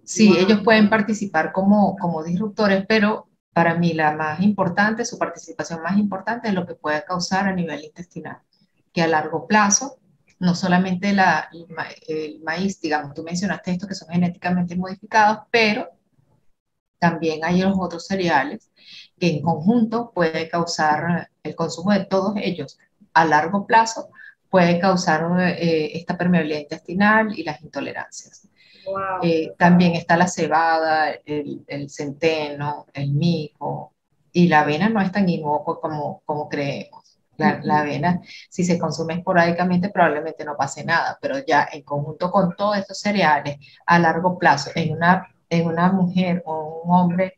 [0.03, 5.83] Sí, ellos pueden participar como, como disruptores, pero para mí la más importante, su participación
[5.83, 8.39] más importante es lo que puede causar a nivel intestinal,
[8.91, 9.99] que a largo plazo,
[10.39, 11.51] no solamente la,
[12.07, 15.87] el maíz, digamos, tú mencionaste esto que son genéticamente modificados, pero
[16.97, 18.71] también hay los otros cereales
[19.19, 22.77] que en conjunto puede causar el consumo de todos ellos
[23.13, 24.09] a largo plazo,
[24.49, 28.47] puede causar eh, esta permeabilidad intestinal y las intolerancias.
[29.21, 33.93] Eh, también está la cebada, el, centeno, el mijo
[34.31, 37.19] y la avena no es tan inocuo como, como creemos.
[37.35, 42.31] La, la, avena, si se consume esporádicamente, probablemente no pase nada, pero ya en conjunto
[42.31, 47.35] con todos estos cereales, a largo plazo, en una, en una mujer o un hombre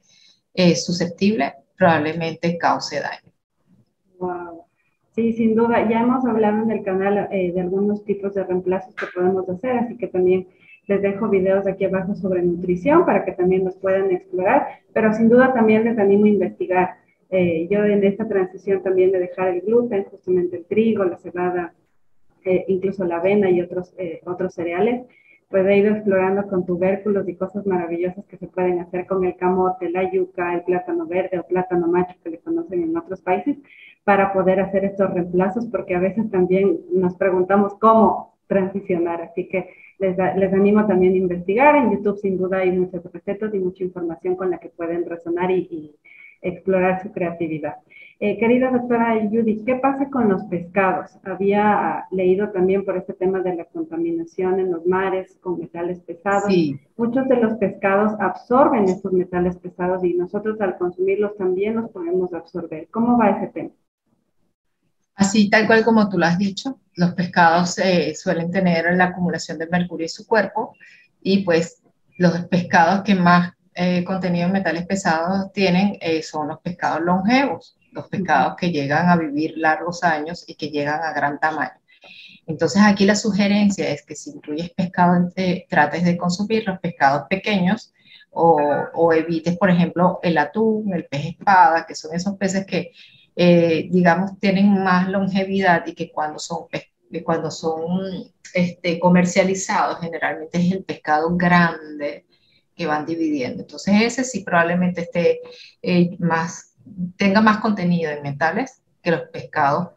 [0.54, 3.34] eh, susceptible, probablemente cause daño.
[4.20, 4.66] Wow.
[5.16, 5.90] Sí, sin duda.
[5.90, 9.78] Ya hemos hablado en el canal eh, de algunos tipos de reemplazos que podemos hacer,
[9.78, 10.48] así que también
[10.88, 15.30] les dejo videos aquí abajo sobre nutrición para que también los puedan explorar, pero sin
[15.30, 16.96] duda también les animo a investigar.
[17.30, 21.74] Eh, yo en esta transición también de dejar el gluten, justamente el trigo, la cebada,
[22.44, 25.06] eh, incluso la avena y otros, eh, otros cereales,
[25.50, 29.36] pues he ido explorando con tubérculos y cosas maravillosas que se pueden hacer con el
[29.36, 33.58] camote, la yuca, el plátano verde o plátano macho que le conocen en otros países,
[34.04, 39.22] para poder hacer estos reemplazos, porque a veces también nos preguntamos cómo transicionar.
[39.22, 41.76] Así que les, les, animo también a investigar.
[41.76, 45.50] En YouTube sin duda hay muchas recetas y mucha información con la que pueden resonar
[45.52, 45.96] y,
[46.42, 47.76] explorar su creatividad.
[48.22, 51.18] Eh, querida doctora Judy, ¿qué pasa con los pescados?
[51.24, 56.44] Había leído también por este tema de la contaminación en los mares con metales pesados.
[56.48, 56.78] Sí.
[56.98, 62.34] Muchos de los pescados absorben estos metales pesados y nosotros al consumirlos también los podemos
[62.34, 62.90] absorber.
[62.92, 63.70] ¿Cómo va ese tema?
[65.16, 69.58] Así, tal cual como tú lo has dicho, los pescados eh, suelen tener la acumulación
[69.58, 70.76] de mercurio en su cuerpo
[71.22, 71.82] y pues
[72.18, 77.78] los pescados que más eh, contenido en metales pesados tienen eh, son los pescados longevos,
[77.92, 81.80] los pescados que llegan a vivir largos años y que llegan a gran tamaño.
[82.48, 85.32] Entonces aquí la sugerencia es que si incluyes pescado,
[85.70, 87.94] trates de consumir los pescados pequeños
[88.32, 88.60] o,
[88.94, 92.92] o evites, por ejemplo, el atún, el pez espada, que son esos peces que
[93.42, 96.68] eh, digamos, tienen más longevidad y que cuando son,
[97.24, 102.26] cuando son este, comercializados generalmente es el pescado grande
[102.80, 103.64] que van dividiendo.
[103.64, 105.42] Entonces ese sí probablemente esté
[105.82, 106.76] eh, más,
[107.18, 109.90] tenga más contenido en metales que los pescados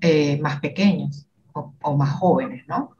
[0.00, 2.96] eh, más pequeños o, o, más jóvenes, ¿no?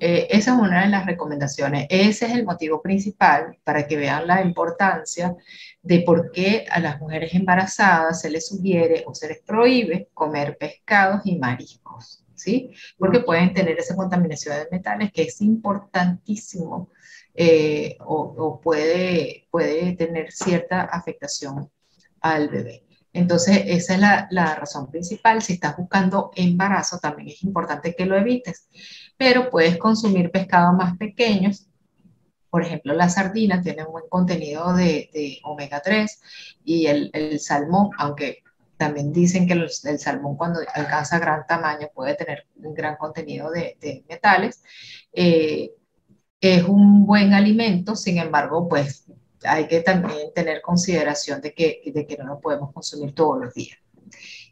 [0.00, 1.86] Eh, esa es una de las recomendaciones.
[1.90, 5.36] Ese es el motivo principal para que vean la importancia
[5.82, 10.56] de por qué a las mujeres embarazadas se les sugiere o se les prohíbe comer
[10.56, 12.70] pescados y mariscos, ¿sí?
[12.96, 16.88] Porque pueden tener esa contaminación de metales que es importantísimo
[17.34, 21.70] eh, o, puede, puede tener cierta afectación
[22.20, 22.84] al bebé.
[23.12, 25.42] Entonces, esa es la, la, razón principal.
[25.42, 28.68] Si estás buscando embarazo, también es importante que lo evites,
[29.16, 31.66] pero puedes consumir pescados más pequeños.
[32.50, 36.20] Por ejemplo, la sardina tiene un buen contenido de, omega 3
[36.64, 38.42] y el, el, salmón, aunque
[38.76, 43.76] también dicen que el salmón cuando alcanza gran tamaño puede tener un gran contenido de,
[43.80, 44.62] de metales.
[45.12, 45.72] Eh,
[46.40, 49.06] es un buen alimento, sin embargo, pues
[49.44, 53.54] hay que también tener consideración de que, de que no lo podemos consumir todos los
[53.54, 53.78] días.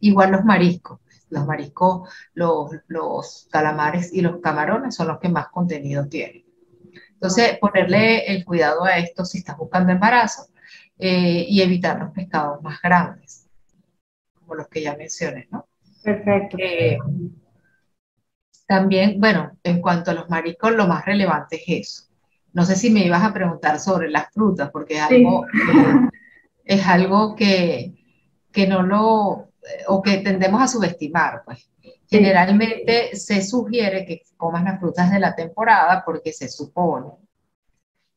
[0.00, 1.00] Igual los mariscos.
[1.30, 6.46] Los mariscos, los, los calamares y los camarones son los que más contenido tienen.
[7.12, 10.46] Entonces, ponerle el cuidado a esto si estás buscando embarazo
[10.98, 13.46] eh, y evitar los pescados más grandes,
[14.32, 15.68] como los que ya mencioné, ¿no?
[16.02, 16.56] Perfecto.
[16.58, 16.96] Eh,
[18.68, 22.02] también, bueno, en cuanto a los mariscos, lo más relevante es eso,
[22.52, 26.08] no sé si me ibas a preguntar sobre las frutas, porque es algo, eh,
[26.64, 27.94] es algo que,
[28.52, 29.48] que no lo,
[29.86, 31.70] o que tendemos a subestimar, pues.
[32.10, 37.08] Generalmente se sugiere que comas las frutas de la temporada porque se supone.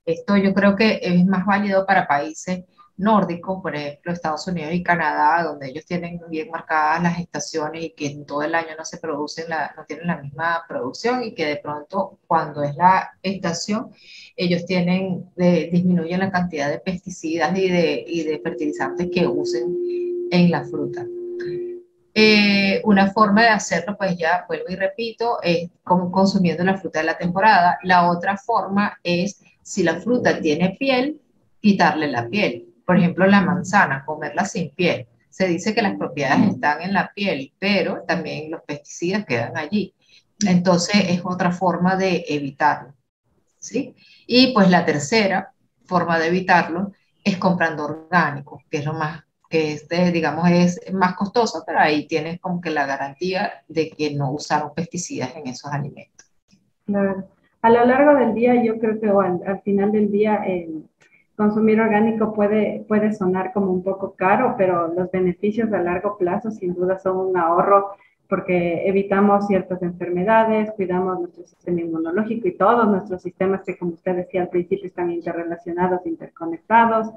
[0.05, 2.63] Esto yo creo que es más válido para países
[2.97, 7.89] nórdicos, por ejemplo, Estados Unidos y Canadá, donde ellos tienen bien marcadas las estaciones y
[7.91, 11.33] que en todo el año no se producen, la, no tienen la misma producción y
[11.33, 13.91] que de pronto cuando es la estación,
[14.35, 19.75] ellos tienen, disminuyen la cantidad de pesticidas y de, y de fertilizantes que usen
[20.31, 21.05] en la fruta.
[22.13, 26.99] Eh, una forma de hacerlo, pues ya vuelvo y repito, es como consumiendo la fruta
[26.99, 27.79] de la temporada.
[27.83, 31.21] La otra forma es, si la fruta tiene piel,
[31.61, 35.07] quitarle la piel por ejemplo, la manzana, comerla sin piel.
[35.29, 39.95] Se dice que las propiedades están en la piel, pero también los pesticidas quedan allí.
[40.45, 42.93] Entonces es otra forma de evitarlo.
[43.59, 43.95] ¿sí?
[44.27, 45.53] Y pues la tercera
[45.85, 46.91] forma de evitarlo
[47.23, 52.05] es comprando orgánico, que es lo más que este, digamos, es más costoso, pero ahí
[52.07, 56.29] tienes como que la garantía de que no usaron pesticidas en esos alimentos.
[56.85, 57.25] Claro.
[57.61, 60.67] A lo largo del día, yo creo que al, al final del día, eh,
[61.35, 66.51] consumir orgánico puede, puede sonar como un poco caro, pero los beneficios a largo plazo
[66.51, 67.91] sin duda son un ahorro
[68.31, 74.15] porque evitamos ciertas enfermedades, cuidamos nuestro sistema inmunológico y todos nuestros sistemas que, como usted
[74.15, 77.11] decía al principio, están interrelacionados, interconectados.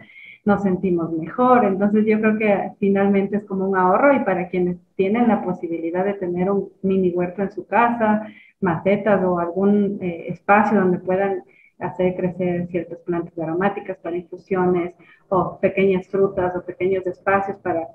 [0.44, 1.64] nos sentimos mejor.
[1.64, 6.04] Entonces yo creo que finalmente es como un ahorro y para quienes tienen la posibilidad
[6.04, 8.26] de tener un mini huerto en su casa,
[8.60, 11.44] macetas o algún eh, espacio donde puedan
[11.78, 14.94] hacer crecer ciertas plantas aromáticas para infusiones
[15.28, 17.88] o pequeñas frutas o pequeños espacios para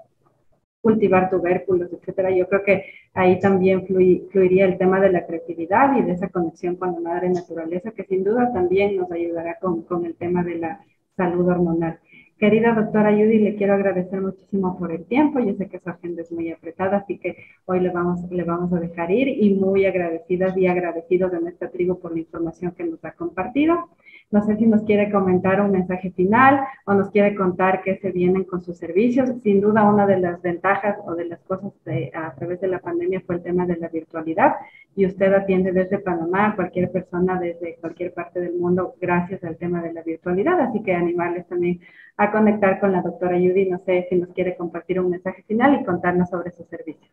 [0.81, 2.31] cultivar tubérculos, etcétera.
[2.31, 6.75] Yo creo que ahí también fluiría el tema de la creatividad y de esa conexión
[6.75, 10.55] con la madre naturaleza, que sin duda también nos ayudará con, con el tema de
[10.55, 10.85] la
[11.17, 11.99] salud hormonal.
[12.39, 15.41] Querida doctora Judy, le quiero agradecer muchísimo por el tiempo.
[15.41, 17.35] Yo sé que su agenda es muy apretada, así que
[17.65, 21.69] hoy le vamos, le vamos a dejar ir y muy agradecidas y agradecidos de nuestra
[21.69, 23.89] tribu por la información que nos ha compartido.
[24.31, 28.11] No sé si nos quiere comentar un mensaje final o nos quiere contar qué se
[28.11, 29.31] vienen con sus servicios.
[29.41, 31.71] Sin duda, una de las ventajas o de las cosas
[32.13, 34.53] a través de la pandemia fue el tema de la virtualidad
[34.95, 39.57] y usted atiende desde Panamá a cualquier persona desde cualquier parte del mundo gracias al
[39.57, 40.59] tema de la virtualidad.
[40.61, 41.79] Así que animarles también
[42.17, 43.67] a conectar con la doctora Judy.
[43.67, 47.09] No sé si nos quiere compartir un mensaje final y contarnos sobre sus servicios.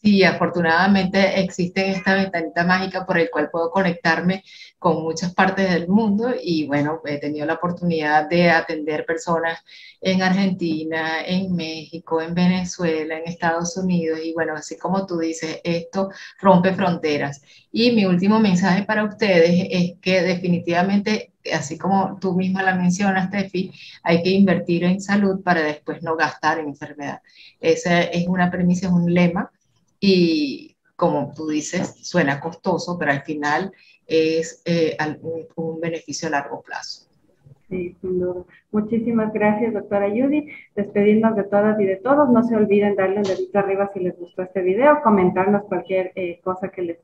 [0.00, 4.44] Sí, afortunadamente existe esta ventanita mágica por el cual puedo conectarme
[4.78, 9.58] con muchas partes del mundo y bueno, he tenido la oportunidad de atender personas
[10.00, 15.60] en Argentina, en México, en Venezuela, en Estados Unidos y bueno, así como tú dices,
[15.64, 17.42] esto rompe fronteras.
[17.72, 23.30] Y mi último mensaje para ustedes es que definitivamente, así como tú misma la mencionas,
[23.30, 23.72] Tefi,
[24.04, 27.20] hay que invertir en salud para después no gastar en enfermedad.
[27.60, 29.50] Esa es una premisa, es un lema
[30.00, 33.72] y como tú dices, suena costoso, pero al final
[34.04, 34.96] es eh,
[35.54, 37.08] un, beneficio a largo plazo.
[37.68, 38.42] Sí, sin duda.
[38.72, 40.48] Muchísimas gracias, doctora Judy.
[40.74, 42.28] Despedirnos de todas y de todos.
[42.30, 46.40] No se olviden darle un dedito arriba si les gustó este video, comentarnos cualquier eh,
[46.42, 46.98] cosa que les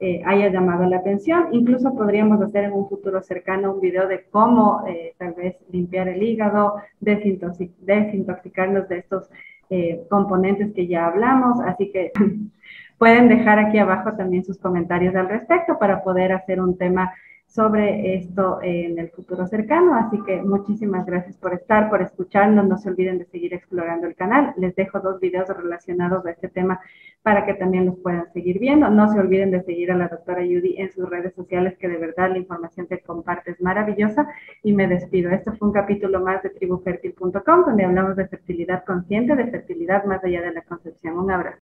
[0.00, 1.48] eh, haya llamado la atención.
[1.52, 4.84] Incluso podríamos hacer en un futuro cercano un video de cómo
[5.16, 9.30] tal vez limpiar el hígado, desintoxicarnos de estos
[9.70, 12.12] eh, componentes que ya hablamos, así que
[12.98, 17.12] pueden dejar aquí abajo también sus comentarios al respecto para poder hacer un tema
[17.48, 19.94] sobre esto en el futuro cercano.
[19.94, 22.68] Así que muchísimas gracias por estar, por escucharnos.
[22.68, 24.52] No se olviden de seguir explorando el canal.
[24.58, 26.78] Les dejo dos videos relacionados a este tema
[27.22, 28.90] para que también los puedan seguir viendo.
[28.90, 31.96] No se olviden de seguir a la doctora Judy en sus redes sociales, que de
[31.96, 34.28] verdad la información que comparte es maravillosa.
[34.62, 35.30] Y me despido.
[35.30, 40.22] Este fue un capítulo más de tribufertil.com, donde hablamos de fertilidad consciente, de fertilidad más
[40.22, 41.18] allá de la concepción.
[41.18, 41.62] Un abrazo.